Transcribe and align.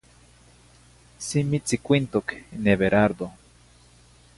Simi 1.27 1.57
tzicuintoc 1.65 2.27
n 2.61 2.63
Everardo. 2.73 3.27